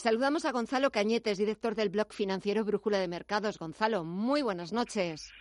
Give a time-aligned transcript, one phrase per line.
[0.00, 3.58] saludamos a Gonzalo Cañetes, director del blog financiero Brújula de Mercados.
[3.58, 5.32] Gonzalo, muy buenas noches.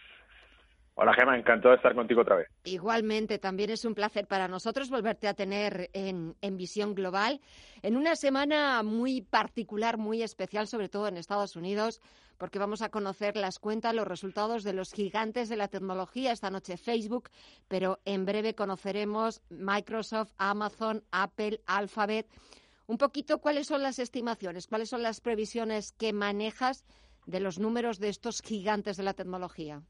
[0.95, 2.49] Hola Gemma, encantado de estar contigo otra vez.
[2.65, 7.39] Igualmente, también es un placer para nosotros volverte a tener en, en, Visión Global
[7.83, 12.01] en una semana muy particular, muy especial, sobre todo en Estados Unidos,
[12.37, 16.49] porque vamos a conocer las cuentas, los resultados de los gigantes de la tecnología, esta
[16.49, 17.29] noche Facebook,
[17.69, 22.27] pero en breve conoceremos Microsoft, Amazon, Apple, Alphabet.
[22.89, 26.87] Un poquito cuáles son las estimaciones, cuáles son las previsiones que manejas
[27.27, 29.83] de los números de estos gigantes de la tecnología.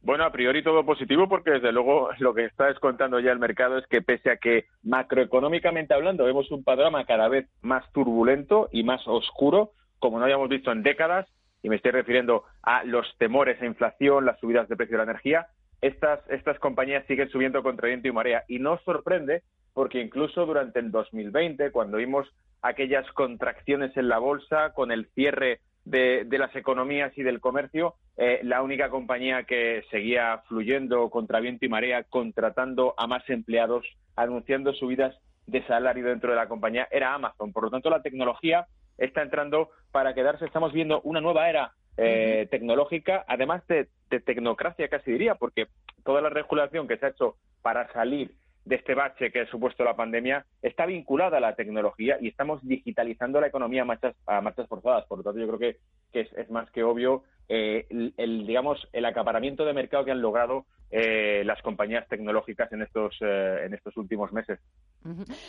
[0.00, 3.76] Bueno, a priori todo positivo porque desde luego lo que está descontando ya el mercado
[3.76, 8.82] es que pese a que macroeconómicamente hablando vemos un panorama cada vez más turbulento y
[8.82, 11.28] más oscuro, como no habíamos visto en décadas,
[11.62, 15.10] y me estoy refiriendo a los temores a inflación, las subidas de precio de la
[15.10, 15.48] energía,
[15.82, 18.42] estas, estas compañías siguen subiendo contra viento y marea.
[18.48, 19.42] Y no sorprende
[19.74, 22.26] porque incluso durante el 2020, cuando vimos
[22.62, 28.40] aquellas contracciones en la bolsa con el cierre de, las economías y del comercio, eh,
[28.42, 33.84] la única compañía que seguía fluyendo contra viento y marea, contratando a más empleados,
[34.16, 35.14] anunciando subidas
[35.46, 37.52] de salario dentro de la compañía, era Amazon.
[37.52, 38.66] Por lo tanto, la tecnología
[38.96, 40.46] está entrando para quedarse.
[40.46, 45.66] Estamos viendo una nueva era eh, tecnológica, además de, de tecnocracia casi diría, porque
[46.04, 48.30] toda la regulación que se ha hecho para salir
[48.64, 52.60] de este bache que ha supuesto la pandemia está vinculada a la tecnología y estamos
[52.66, 55.04] digitalizando la economía a marchas, a marchas forzadas.
[55.06, 55.78] Por lo tanto, yo creo que,
[56.12, 60.64] que es, más que obvio eh, el, digamos, el acaparamiento de mercado que han logrado
[60.90, 64.60] eh, las compañías tecnológicas en estos, eh, en estos últimos meses.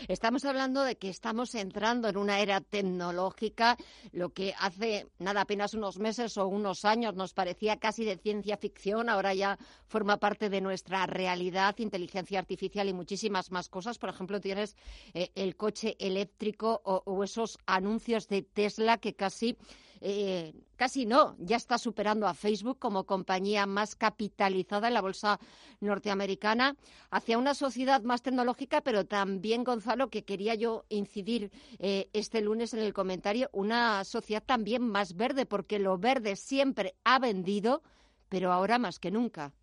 [0.07, 3.77] Estamos hablando de que estamos entrando en una era tecnológica,
[4.11, 8.57] lo que hace nada apenas unos meses o unos años nos parecía casi de ciencia
[8.57, 9.57] ficción, ahora ya
[9.87, 13.99] forma parte de nuestra realidad, inteligencia artificial y muchísimas más cosas.
[13.99, 14.75] Por ejemplo, tienes
[15.13, 19.57] el coche eléctrico o esos anuncios de Tesla que casi
[20.01, 25.39] eh, casi no, ya está superando a Facebook como compañía más capitalizada en la bolsa
[25.79, 26.75] norteamericana,
[27.11, 32.73] hacia una sociedad más tecnológica, pero también, Gonzalo, que quería yo incidir eh, este lunes
[32.73, 37.81] en el comentario, una sociedad también más verde, porque lo verde siempre ha vendido,
[38.29, 39.53] pero ahora más que nunca.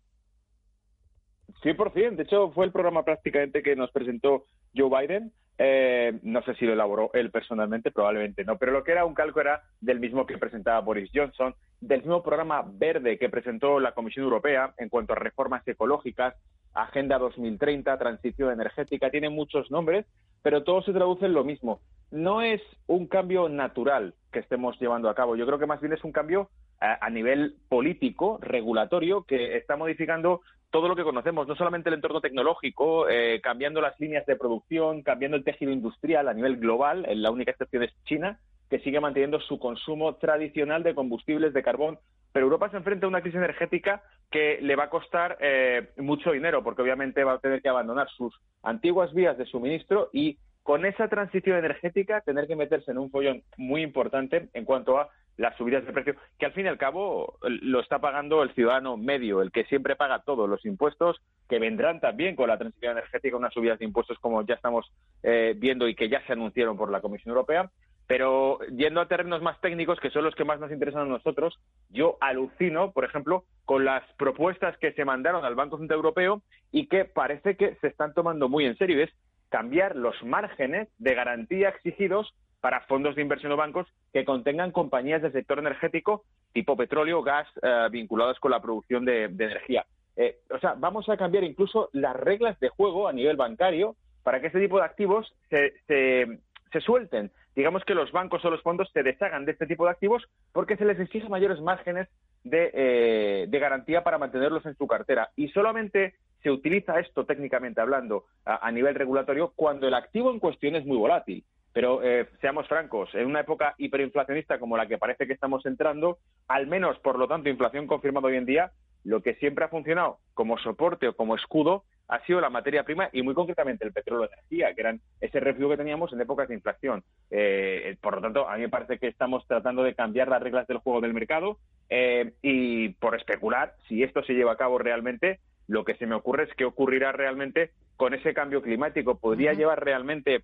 [1.63, 2.15] 100%.
[2.15, 4.45] De hecho, fue el programa prácticamente que nos presentó
[4.75, 8.91] Joe Biden eh, no sé si lo elaboró él personalmente, probablemente no, pero lo que
[8.91, 13.29] era un cálculo era del mismo que presentaba Boris Johnson, del mismo programa verde que
[13.29, 16.35] presentó la Comisión Europea en cuanto a reformas ecológicas,
[16.73, 20.07] Agenda 2030, transición energética, tiene muchos nombres,
[20.41, 21.81] pero todo se traduce en lo mismo.
[22.09, 25.93] No es un cambio natural que estemos llevando a cabo, yo creo que más bien
[25.93, 26.49] es un cambio
[26.79, 32.19] a, nivel político, regulatorio, que está modificando todo lo que conocemos, no solamente el entorno
[32.19, 37.31] tecnológico, eh, cambiando las líneas de producción, cambiando el tejido industrial a nivel global, la
[37.31, 38.39] única excepción es China,
[38.69, 41.99] que sigue manteniendo su consumo tradicional de combustibles de carbón.
[42.31, 44.01] Pero Europa se enfrenta a una crisis energética
[44.31, 48.09] que le va a costar eh, mucho dinero, porque obviamente va a tener que abandonar
[48.09, 48.33] sus
[48.63, 53.43] antiguas vías de suministro y con esa transición energética tener que meterse en un follón
[53.57, 57.37] muy importante en cuanto a las subidas de precio, que al fin y al cabo
[57.41, 61.99] lo está pagando el ciudadano medio, el que siempre paga todos los impuestos, que vendrán
[61.99, 64.91] también con la transición energética unas subidas de impuestos como ya estamos
[65.23, 67.69] eh, viendo y que ya se anunciaron por la Comisión Europea.
[68.05, 71.57] Pero yendo a terrenos más técnicos, que son los que más nos interesan a nosotros,
[71.89, 76.87] yo alucino, por ejemplo, con las propuestas que se mandaron al Banco Central Europeo y
[76.87, 79.01] que parece que se están tomando muy en serio.
[79.01, 79.09] Es
[79.49, 82.33] cambiar los márgenes de garantía exigidos
[82.63, 86.23] para fondos de inversión o bancos que contengan compañías del sector energético
[86.53, 89.85] tipo petróleo gas eh, vinculadas con la producción de, energía.
[90.15, 94.39] Eh, o sea, vamos a cambiar incluso las reglas de juego a nivel bancario para
[94.39, 97.31] que este tipo de activos se, se, suelten.
[97.53, 100.23] Digamos que los bancos o los fondos se deshagan de este tipo de activos
[100.53, 102.07] porque se les exige mayores márgenes
[102.49, 105.31] eh, de garantía para mantenerlos en su cartera.
[105.35, 110.75] Y solamente se utiliza esto técnicamente hablando a, nivel regulatorio cuando el activo en cuestión
[110.75, 111.43] es muy volátil.
[111.73, 116.19] Pero eh, seamos francos, en una época hiperinflacionista como la que parece que estamos entrando,
[116.47, 118.71] al menos por lo tanto inflación confirmada hoy en día,
[119.03, 123.09] lo que siempre ha funcionado como soporte o como escudo ha sido la materia prima
[123.11, 126.47] y muy concretamente el petróleo de energía, que eran ese refugio que teníamos en épocas
[126.47, 127.03] de inflación.
[127.31, 130.67] Eh, por lo tanto, a mí me parece que estamos tratando de cambiar las reglas
[130.67, 131.57] del juego del mercado
[131.89, 136.15] eh, y por especular, si esto se lleva a cabo realmente, lo que se me
[136.15, 139.17] ocurre es qué ocurrirá realmente con ese cambio climático.
[139.17, 140.43] ¿Podría llevar realmente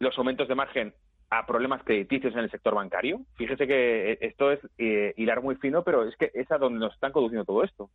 [0.00, 0.94] los aumentos de margen
[1.30, 3.20] a problemas crediticios en el sector bancario.
[3.36, 6.92] Fíjese que esto es eh, hilar muy fino, pero es que es a donde nos
[6.92, 7.88] están conduciendo todo esto.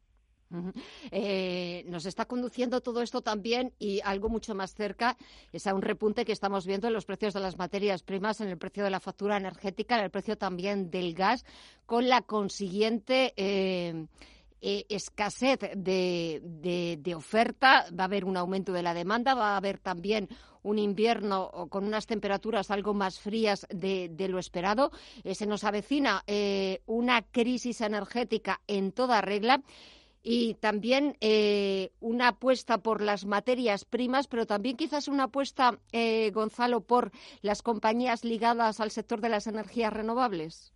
[1.12, 5.18] Eh, nos está conduciendo todo esto también y algo mucho más cerca
[5.52, 8.50] es a un repunte que estamos viendo en los precios de las materias primas, en
[8.50, 11.46] el precio de la factura energética, en el precio también del gas,
[11.86, 14.06] con la consiguiente eh,
[14.62, 19.80] eh, escasez de, oferta, va a haber un aumento de la demanda, va a haber
[19.80, 20.30] también
[20.66, 24.92] un invierno con unas temperaturas algo más frías de, lo esperado.
[25.24, 29.62] Eh, se nos avecina eh, una crisis energética en toda regla
[30.24, 31.16] y también
[32.00, 35.78] una apuesta por las materias primas, pero también quizás una apuesta,
[36.34, 37.12] Gonzalo, por
[37.44, 40.74] las compañías ligadas al sector de las energías renovables.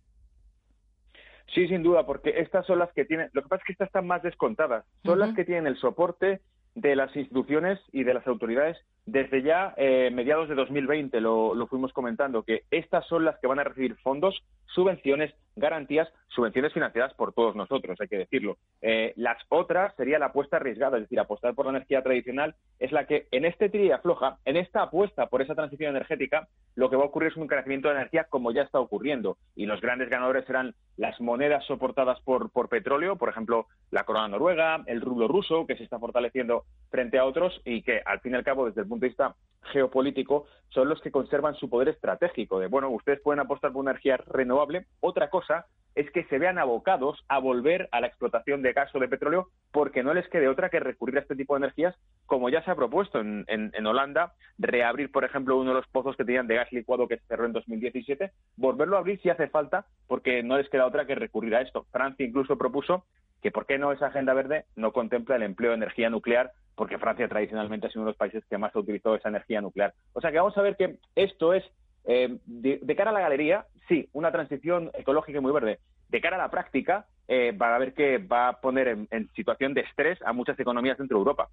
[1.54, 3.88] Sí, sin duda, porque estas son las que tienen, lo que pasa es que estas
[3.88, 6.40] están más descontadas, son las que tienen el soporte
[6.74, 8.76] de las instituciones y de las autoridades
[9.06, 13.46] desde ya eh, mediados de 2020 lo, lo fuimos comentando, que estas son las que
[13.46, 18.56] van a recibir fondos, subvenciones, garantías, subvenciones financiadas por todos nosotros, hay que decirlo.
[18.82, 22.92] Eh, las otras sería la apuesta arriesgada, es decir, apostar por la energía tradicional es
[22.92, 26.46] la que en este tira floja, en esta apuesta por esa transición energética,
[26.76, 29.36] lo que va a ocurrir es un crecimiento de energía como ya está ocurriendo.
[29.56, 34.28] Y los grandes ganadores serán las monedas soportadas por, por petróleo, por ejemplo, la corona
[34.28, 36.59] noruega, el rublo ruso, que se está fortaleciendo
[36.90, 39.34] frente a otros y que, al fin y al cabo, desde el punto de vista
[39.72, 42.58] geopolítico, son los que conservan su poder estratégico.
[42.58, 44.86] De, bueno, ustedes pueden apostar por una energía renovable.
[45.00, 48.98] Otra cosa es que se vean abocados a volver a la explotación de gas o
[48.98, 51.96] de petróleo porque no les quede otra que recurrir a este tipo de energías,
[52.26, 56.16] como ya se ha propuesto en, en, Holanda, reabrir, por ejemplo, uno de los pozos
[56.16, 59.48] que tenían de gas licuado que se cerró en 2017, volverlo a abrir si hace
[59.48, 61.86] falta, porque no les queda otra que recurrir a esto.
[61.90, 63.04] Francia incluso propuso
[63.42, 66.98] que por qué no esa agenda verde no contempla el empleo de energía nuclear, porque
[66.98, 69.94] Francia tradicionalmente ha sido uno de los países que más ha utilizado esa energía nuclear.
[70.12, 71.64] O sea que vamos a ver que esto es,
[72.10, 75.78] eh, de, cara a la galería, sí, una transición ecológica y muy verde.
[76.08, 79.74] De cara a la práctica, eh, va a ver que va a poner en situación
[79.74, 81.48] de estrés a muchas economías dentro de Europa.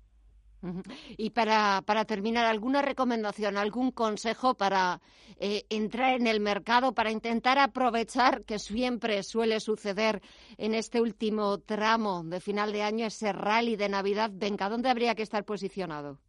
[1.17, 5.01] Y para, terminar, ¿alguna recomendación, algún consejo para
[5.39, 10.21] eh, entrar en el mercado, para intentar aprovechar, que siempre suele suceder
[10.57, 14.31] en este último tramo de final de año, ese rally de Navidad?
[14.33, 16.19] Venga, ¿dónde habría que estar posicionado?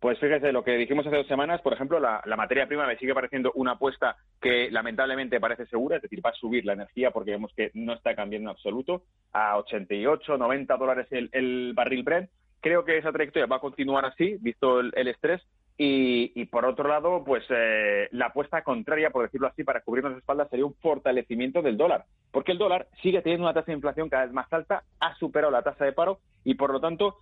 [0.00, 3.14] Pues fíjese, lo que dijimos hace dos semanas, por ejemplo, la, materia prima me sigue
[3.14, 7.32] pareciendo una apuesta que lamentablemente parece segura, es decir, va a subir la energía porque
[7.32, 9.02] vemos que no está cambiando en absoluto,
[9.32, 12.30] a 88, 90 dólares el, el barril Brent,
[12.60, 15.42] Creo que esa trayectoria va a continuar así, visto el, estrés.
[15.80, 20.20] Y, por otro lado, pues eh, la apuesta contraria, por decirlo así, para cubrirnos las
[20.20, 24.08] espaldas sería un fortalecimiento del dólar, porque el dólar sigue teniendo una tasa de inflación
[24.08, 27.18] cada vez más alta, ha superado la tasa de paro y, por lo tanto,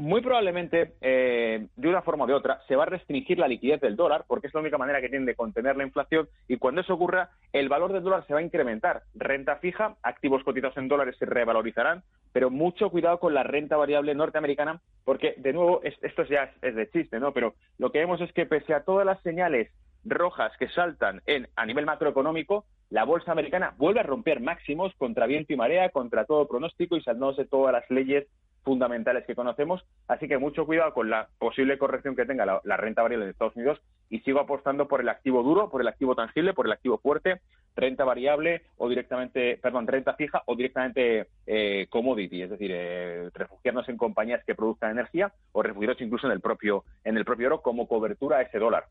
[0.00, 3.80] muy probablemente, eh, de una forma o de otra, se va a restringir la liquidez
[3.80, 6.80] del dólar, porque es la única manera que tienen de contener la inflación, y cuando
[6.80, 9.02] eso ocurra, el valor del dólar se va a incrementar.
[9.14, 12.02] Renta fija, activos cotizados en dólares se revalorizarán,
[12.32, 16.90] pero mucho cuidado con la renta variable norteamericana, porque, de nuevo, esto ya es, de
[16.90, 17.32] chiste, ¿no?
[17.32, 19.70] Pero lo que vemos es que, pese a todas las señales
[20.04, 25.26] rojas que saltan en, a nivel macroeconómico, la bolsa americana vuelve a romper máximos contra
[25.26, 28.26] viento y marea, contra todo pronóstico y saltándose todas las leyes
[28.62, 29.84] fundamentales que conocemos.
[30.08, 33.56] Así que mucho cuidado con la posible corrección que tenga la, renta variable en Estados
[33.56, 36.98] Unidos y sigo apostando por el activo duro, por el activo tangible, por el activo
[36.98, 37.40] fuerte,
[37.76, 43.88] renta variable o directamente, perdón, renta fija o directamente eh, commodity, es decir, eh, refugiarnos
[43.88, 47.62] en compañías que produzcan energía o refugiarnos incluso en el propio en el propio oro
[47.62, 48.86] como cobertura a ese dólar.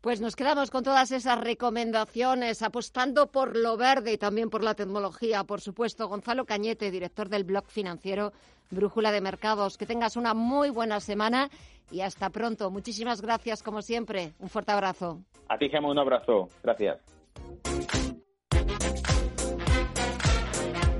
[0.00, 4.74] Pues nos quedamos con todas esas recomendaciones, apostando por lo verde y también por la
[4.74, 6.08] tecnología, por supuesto.
[6.08, 8.32] Gonzalo Cañete, director del blog financiero
[8.70, 9.76] Brújula de Mercados.
[9.76, 11.50] Que tengas una muy buena semana
[11.90, 12.70] y hasta pronto.
[12.70, 14.32] Muchísimas gracias, como siempre.
[14.38, 15.20] Un fuerte abrazo.
[15.48, 16.48] A ti, Gemma, un abrazo.
[16.62, 16.98] Gracias.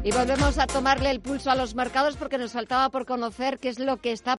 [0.02, 3.68] Y volvemos a tomarle el pulso a los mercados porque nos faltaba por conocer qué
[3.68, 4.39] es lo que está